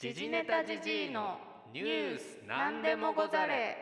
[0.00, 1.40] 時事ネタじじいの
[1.74, 3.76] ニュースなんでもござれ。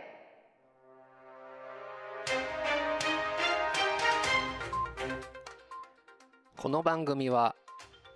[6.56, 7.54] この番組は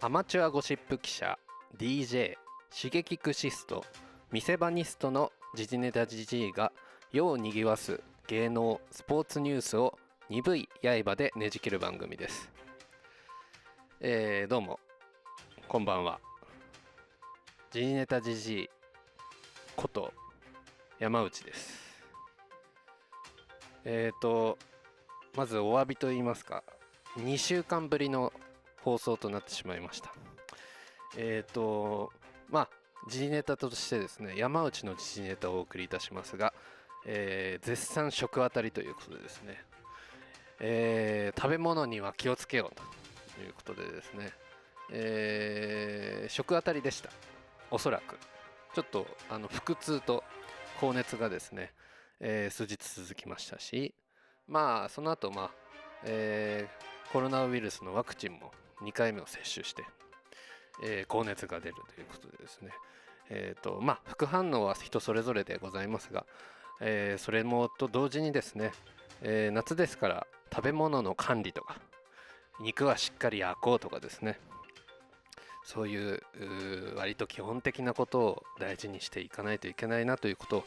[0.01, 1.39] アマチュアゴシップ記者
[1.77, 2.37] DJ
[2.75, 3.85] 刺激クシスト
[4.33, 6.73] 店場ニストの時事ネタじじいが
[7.13, 9.99] 世をにぎわす芸能スポーツニュースを
[10.31, 12.51] 鈍い刃でねじ切る番組です。
[14.01, 14.81] えー、どうも。
[15.69, 16.19] こんばんは。
[17.71, 18.69] 時事ネタじじい
[19.77, 20.13] こと
[20.99, 22.03] 山内です。
[23.85, 24.59] えーと
[25.37, 26.65] まずお詫びと言いますか
[27.19, 28.33] 2週間ぶりの
[28.83, 30.13] 放送となってしまいました。
[31.17, 32.13] えっ、ー、と
[32.49, 32.69] まあ
[33.09, 36.53] 時事ネタとしてですね山内の時事ネタをお送りいたしますが、
[37.07, 39.65] えー、絶賛食あたりということでですね、
[40.59, 42.83] えー、食べ物には気をつけようと
[43.37, 44.33] ということでですね、
[44.91, 47.11] えー、食あたりでした。
[47.71, 48.19] おそらく。
[48.75, 50.23] ちょっとあの腹痛と
[50.81, 51.73] 高熱がですね、
[52.21, 53.95] えー、数日続きましたし
[54.47, 55.51] まあその後まあ、
[56.05, 59.85] えー、コロナウイルスのワクチンも2回目を接種して、
[60.85, 62.71] えー、高熱が出るということでですね。
[63.33, 66.27] えーとまあ、副反応は人それぞれでございますが、
[66.81, 68.73] えー、それもと同時にですね、
[69.23, 71.77] えー、夏ですから食べ物の管理とか
[72.61, 74.41] 肉はしっかり焼こうとかですね
[75.65, 76.23] そういう
[76.97, 80.65] 割と基本的なことを大事にしていかないといけないなということを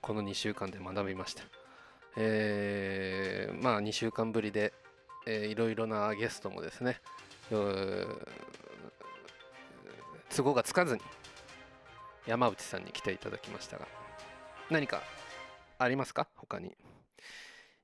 [0.00, 1.42] この2週間で学びました、
[2.16, 4.72] えー、まあ2週間ぶりで、
[5.26, 7.00] えー、いろいろなゲストもですね
[7.50, 8.06] 都
[10.42, 11.02] 合がつかずに
[12.26, 13.86] 山内さんに来ていただきましたが
[14.70, 15.02] 何か
[15.78, 16.26] ありますか？
[16.36, 16.76] 他に。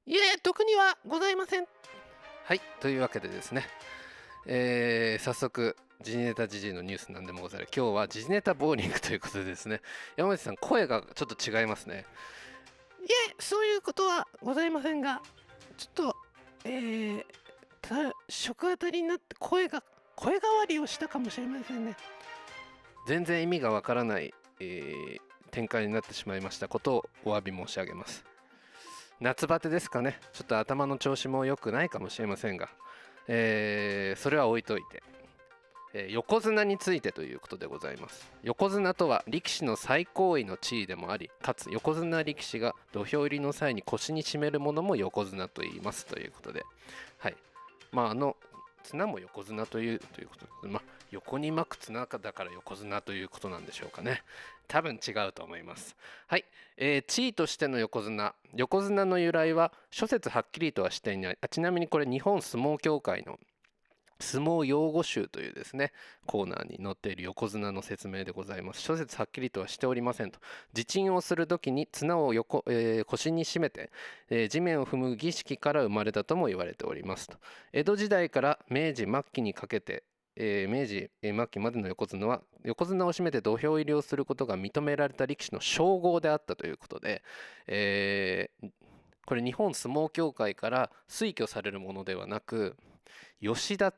[0.07, 1.67] いえ特にはございません。
[2.45, 3.67] はいというわけでですね、
[4.47, 9.81] えー、早速時事ネタ時事のニュースなんでもござい今日は時事ネタボーリングということでですね。
[10.17, 12.05] 山内さん声がちょっと違いますね。
[13.01, 15.23] いえそういうことはございませんが
[15.77, 16.17] ちょっと
[16.65, 19.83] えー、食当たりになって声が
[20.17, 21.97] 声変わりをしたかもしれませんね。
[23.07, 25.19] 全然意味がわからない、えー、
[25.51, 26.69] 展開になってしまいました。
[26.69, 28.25] ことをお詫び申し上げます。
[29.21, 30.19] 夏バテですかね。
[30.33, 32.71] ちょっと頭の調子も良くないかもしれませんが、
[33.29, 35.03] えー、それは置いといて、
[35.95, 46.65] えー、横綱についてということでございます横綱とは力士の最高位の地位でもありかつ横綱力士が土俵入りの際に腰に締めるものも横綱と言いますということで
[47.19, 47.37] はい
[47.93, 48.37] まああの
[48.85, 54.23] 綱も横綱というということで、まあ、横に巻く綱だから横綱ということなんでしょうかね。
[54.69, 55.97] 多分違うと思います。
[56.27, 56.45] はい、
[56.77, 58.35] えー、地位としての横綱。
[58.55, 61.39] 横綱の由来は諸説はっきりとはしていない。
[61.41, 63.39] あちなみにこれ日本相撲協会の
[64.21, 65.93] 相撲用語集というですね
[66.27, 68.81] コーナーに載っている横綱の説明でございます。
[68.81, 70.39] 諸説はっきりとはしておりませんと。
[70.75, 73.91] 自鎮をする時に綱を横、えー、腰に締めて、
[74.31, 77.37] えー、地面を踏む儀式から生まれたとも言われておりますと。
[77.73, 80.05] 江戸時代から明治末期にかけて
[80.37, 87.23] えー、明治末期までの横綱は横綱を締めて土俵入りをすることが認められた力士の称号であったということで、
[87.69, 88.71] えー、
[89.27, 92.77] これ日本相撲協会から推挙されるものではなく
[93.41, 93.93] 吉田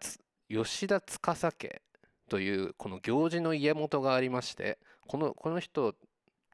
[0.48, 1.82] 吉田司家
[2.28, 5.94] というこの行事の家元がありましてこのこの人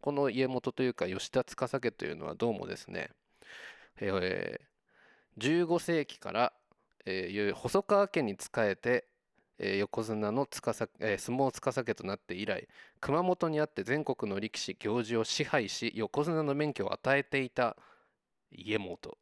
[0.01, 3.11] この家元というか吉田司家というのはどうもですね、
[4.01, 6.53] えー、15世紀から、
[7.07, 9.07] えー、細川家に仕えて、
[9.59, 12.67] えー、横綱の司、えー、相撲司家となって以来
[13.01, 17.77] 熊本にあって全国の力士行事を支配し横綱の免許を与えていた
[18.51, 19.17] 家元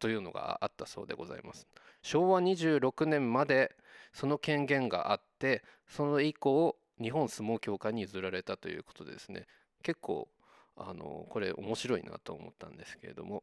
[0.00, 1.66] というのがあったそうでございます。
[2.02, 3.76] 昭和26年まで
[4.12, 9.46] その権限があってその以降日本相撲協会に譲られたということでですね
[9.82, 10.28] 結構
[10.76, 13.42] あのこれ面白いなと思ったんですけれども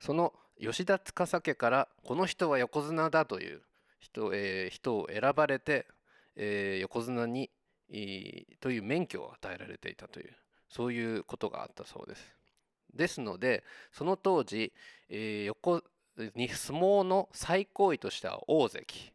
[0.00, 3.62] その吉田司家からこの人は横綱だという
[3.98, 5.86] 人,、えー、人を選ばれて、
[6.36, 7.50] えー、横綱に
[8.60, 10.34] という免許を与えられていたという
[10.68, 12.36] そういうことがあったそうです。
[12.94, 13.62] ですので
[13.92, 14.72] その当時、
[15.08, 15.82] えー、横
[16.34, 19.12] に相撲の最高位としては大関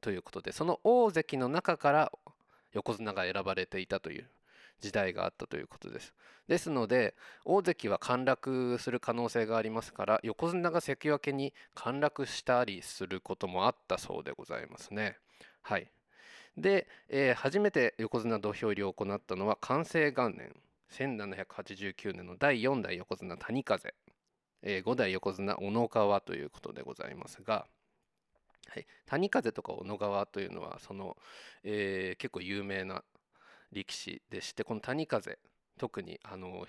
[0.00, 2.12] ということでその大関の中から
[2.72, 4.28] 横綱が選ばれていたという
[4.80, 6.14] 時代があったということです。
[6.46, 7.14] ですので
[7.44, 15.16] 大関は陥落する可能性がありますから横綱が関脇に陥落したりすることもあったそうでございますね。
[15.62, 15.90] はい、
[16.56, 20.54] で、えー、初めて横綱土俵入りを行ったのは寛政元年
[20.92, 23.94] 1789年の第4代横綱谷風、
[24.62, 27.66] えー、5代横綱小野川ということでございますが、
[28.68, 31.16] はい、谷風とか小野川というのはその、
[31.64, 33.02] えー、結構有名な、
[33.72, 35.38] 力士でしてこの谷風
[35.78, 36.66] 特にあの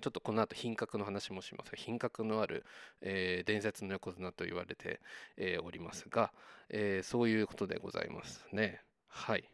[0.00, 2.64] ちょっとこの後品格の話もしますが品格のある、
[3.00, 5.00] えー、伝説の横綱と言われて、
[5.36, 6.32] えー、おりますが、
[6.68, 8.82] えー、そういうことでございますね。
[9.08, 9.44] はい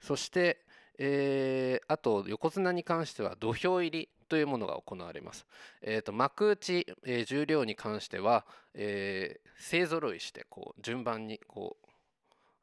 [0.00, 0.60] そして、
[0.98, 5.46] えーあと横綱に関しては土俵入りというものが行われます。
[5.82, 8.44] えー、と幕内、えー重量に関しては、
[8.74, 11.86] えー勢ぞろいしてこう順番にこう、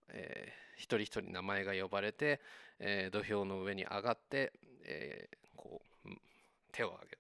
[0.10, 2.40] えー一人一人名前が呼ばれて、
[2.80, 4.54] えー土俵の上に上がって、
[4.86, 6.10] えーこう
[6.72, 7.20] 手を挙げる。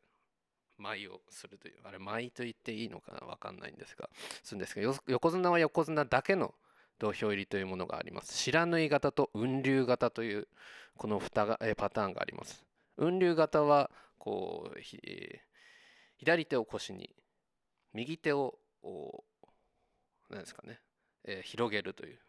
[0.77, 4.09] 舞をするというあれ舞と言っていいのかな分かんないんですが
[4.43, 6.53] するんですがよ横綱は横綱だけの
[6.99, 8.33] 土俵入りというものがあります。
[8.33, 10.47] 白縫い型と雲龍型という
[10.97, 12.63] この2が、えパターンがあります。
[12.97, 15.45] 雲流型はこうえー
[16.17, 17.13] 左手を腰に
[17.93, 19.23] 右手をお
[20.29, 20.79] 何ですかね、
[21.25, 22.19] えー広げるという。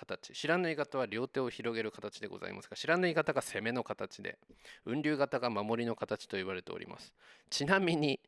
[0.00, 0.34] 形。
[0.34, 4.38] 白縫い型は両手を広げる形でございますが白縫い型が攻めの形で
[4.84, 7.12] 雲龍型が守りの形と言われております。
[7.50, 8.20] ちなみに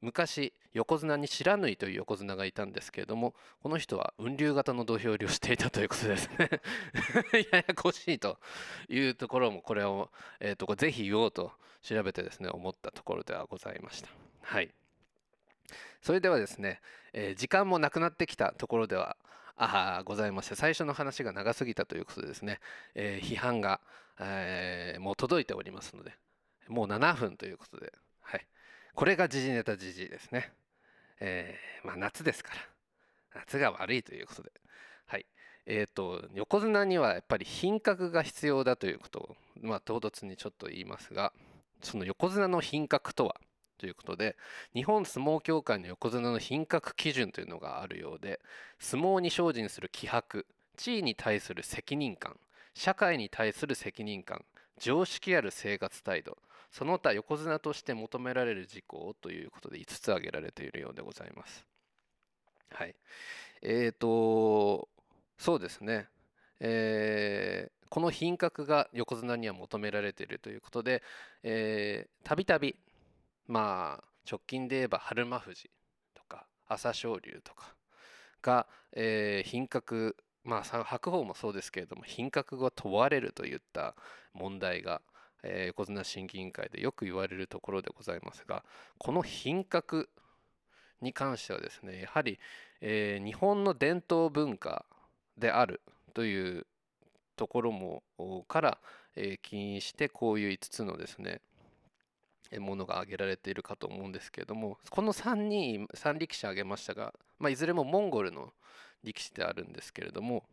[0.00, 6.50] 昔横綱に白縫いという横綱がいたんですけれどもこの人は雲龍型の土俵入りをしていたということですね。
[7.52, 8.38] ややこしいと
[8.88, 10.10] いうところもこれを、
[10.40, 11.52] えー、とこれぜひ言おうと
[11.82, 14.08] 調べてですね思ったところではございました。
[14.42, 14.72] はい。
[16.00, 16.80] それではですね、
[17.12, 19.16] えー時間もなくなってきたところでは
[19.58, 22.60] あございまして最初の話が長すぎたということでですね、
[22.94, 23.80] えー批判が、
[24.20, 26.12] えーもう届いておりますので
[26.68, 28.46] もう7分ということで、はい、
[28.94, 30.52] これが時事ネタ時事ですね、
[31.20, 34.50] えーまあ夏ですから夏が悪いということで
[35.06, 35.26] はい。
[35.70, 41.32] えー、と横綱にはやっぱり品格が必要だということを、まあ、唐突にちょっと言いますが
[41.82, 43.36] その横綱の品格とは
[43.78, 44.36] ということで
[44.74, 48.40] 日本相撲協会の横綱の品格基準というのがあるようで
[48.78, 50.46] 相撲に精進する気迫
[50.76, 52.36] 地位に対する責任感
[52.74, 54.44] 社会に対する責任感
[54.78, 56.36] 常識ある生活態度
[56.70, 61.64] その他横綱として求められる事項ということで5つ挙げられているようでございます。
[62.70, 62.94] はい。
[63.62, 64.88] えーと
[65.38, 66.08] そうですね。
[66.60, 71.02] えーこの品格が横綱には求められているということで
[72.22, 72.76] たびたび
[73.48, 75.70] まあ直近で言えば春馬富士
[76.14, 77.74] とか朝青龍とか
[78.42, 83.94] が、えー品格まあ白鵬もそうですけれども品格が問われるといった
[84.34, 85.00] 問題が、
[85.42, 88.64] えー横綱審議委員会でよく言われるところでございますが
[88.98, 90.08] この品格
[91.00, 92.38] に関してはですねやはり、
[92.80, 94.84] えー日本の伝統文化
[95.38, 95.80] である
[96.14, 96.66] という
[97.36, 98.02] ところも
[98.48, 98.78] から、
[99.16, 101.40] えー起因してこういう5つのですね
[102.58, 108.52] ものが挙げられているかと思うんですけれどもこの3人3力士挙げましたが、まあ、いずれもモンゴルの
[109.04, 110.44] 力士であるんですけれども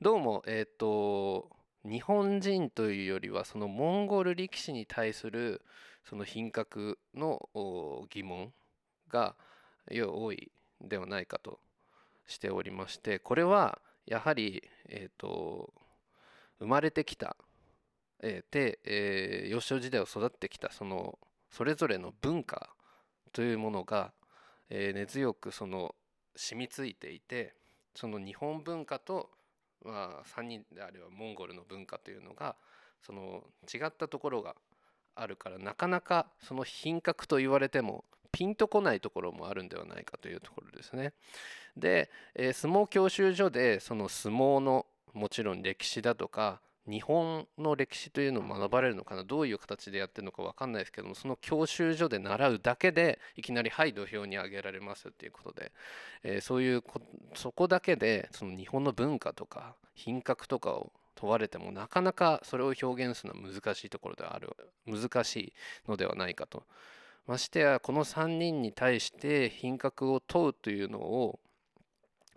[0.00, 1.48] どうもえっ、と
[1.84, 5.62] 日本人というよりはそのモンゴル力士に対する
[6.08, 7.48] その品格の
[8.10, 8.52] 疑問
[9.08, 9.34] が
[9.90, 10.50] 多い
[10.82, 11.60] ではないかと
[12.26, 15.72] しておりましてこれはやはりえっ、と
[16.58, 17.36] 生まれてきた
[18.20, 21.18] えーで、えー幼少時代を育ってきたその
[21.50, 22.70] それぞれの文化
[23.32, 24.12] というものが、
[24.70, 25.94] えー根強くその
[26.34, 27.54] 染みついていて
[27.94, 29.30] その日本文化と、
[29.84, 32.56] まあ、3人であればモンゴルの文化というのが
[33.02, 33.42] その
[33.72, 34.54] 違ったところが
[35.14, 41.14] あるからなかなかその品格と言われてもピンとこないところもあるんではないかというところですね。
[41.76, 49.24] で、えー相撲教習所でその相撲のもちろん歴史だとか日本の歴史というのを学ばれるのかな？
[49.24, 55.72] どういう形でやってるのか分かんないですけどもその教習所で習うだけでいきなり「はい土俵に上げられます」っていうことで、
[56.22, 56.84] えーそういう
[57.34, 64.54] そこだけでその日本の文化とか品格とかを問われてもなかなかそれを表現するのは難しいところである
[64.86, 65.52] 難しい
[65.88, 66.64] のではないかと。
[67.26, 71.40] ましてやこの3人に対して品格を問うというのを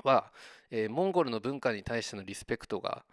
[0.03, 0.31] は、
[0.71, 3.03] えーモンゴルの文化に対してのリスペクトが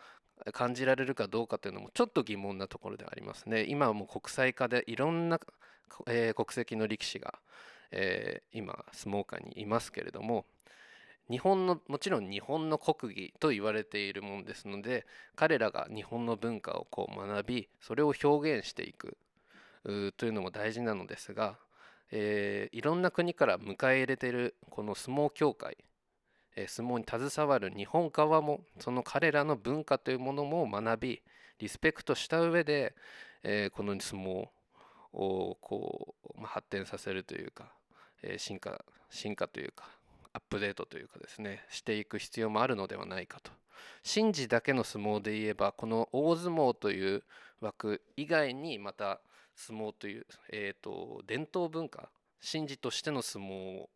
[0.52, 3.64] 感じられるかどうかというのもちょっと疑問なところでありますね。
[3.68, 5.40] 今はもう国際化でいろんな、
[6.06, 7.38] えー国籍の力士が、
[7.90, 10.46] えー今相撲界にいますけれども
[11.30, 19.16] 日本のもちろん日本の国技と言われているものですので彼らが日本の文化をこう学びそれを表現していく
[20.16, 21.58] というのも大事なのですが、
[22.10, 25.76] えーいろんな国から迎え入れているこの相撲協会
[26.68, 31.22] 相撲に携わる日本側もその彼らの文化というものも学び
[31.58, 32.94] リスペクトした上で、
[33.42, 34.48] えーこの相撲
[35.12, 37.72] をこう、まあ、発展させるというか、
[38.22, 39.84] えー進化進化というか
[40.32, 43.50] アップデートというかですねしていく必要もあるのではないかと。
[44.02, 47.22] 神事だけの相撲で言えばこの大相撲という
[47.60, 49.20] 枠以外にまた
[49.54, 52.08] 相撲という、えー、と伝統文化
[52.40, 53.48] 神事としての相撲
[53.80, 53.90] を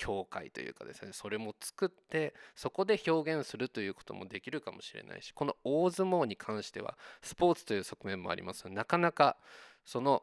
[0.00, 9.36] 協会というかですねそれも作ってそこで表現するということもできるかもしれないしこの大相撲に関してはスポーツという側面もありますのでなかなか
[9.84, 10.22] その、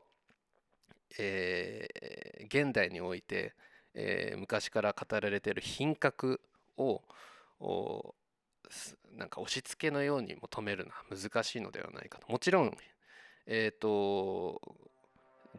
[1.19, 2.17] えー
[2.49, 3.53] 現代において、
[3.93, 6.39] えー昔から語られている品格
[6.77, 7.01] を
[9.17, 12.31] なんか押し付けのように求めるのは難しいのではないかと。
[12.31, 12.77] もちろん
[13.47, 14.61] えっ、と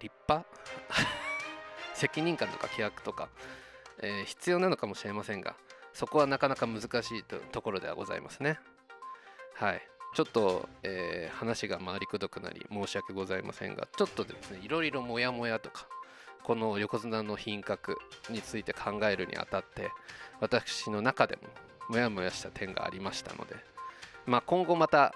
[0.01, 0.49] 立派？
[1.95, 3.29] 責任感とか規約とか、
[4.03, 5.57] えー必要なのかもしれませんが
[5.93, 6.87] そこはなかなか難し
[7.17, 8.59] いとところではございますね。
[9.55, 9.83] はい。
[10.15, 15.87] ちょっと、えー話が回りくどくなり申し訳ございませんがちょっとですねいろいろモヤモヤとか
[16.43, 17.99] この横綱の品格
[18.31, 19.91] について考えるにあたって
[20.41, 21.43] 私の中でも
[21.91, 23.55] モヤモヤした点がありましたので、
[24.27, 25.15] まあ、今後また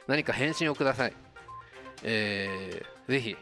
[0.06, 1.12] 何か返信をください。
[2.02, 3.36] えー、ぜひ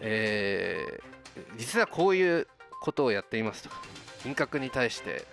[0.00, 1.14] えー
[1.56, 2.46] 実はこういう
[2.80, 3.70] ことをやっていますと。
[3.70, 3.76] か
[4.22, 5.26] 品格に対して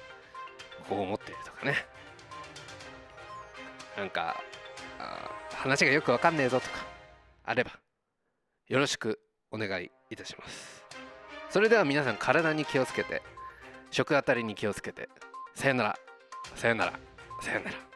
[0.89, 1.85] こう思っているとかね。
[3.97, 4.41] なんか
[5.53, 6.85] 話がよくわかんねえぞとか
[7.43, 7.71] あれば
[8.67, 9.19] よろしく
[9.51, 10.83] お願いいたします。
[11.49, 13.21] それでは皆さん体に気をつけて
[13.91, 15.09] 食あたりに気をつけて
[15.53, 15.99] さよなら
[16.55, 16.93] さよなら
[17.41, 17.90] さよなら。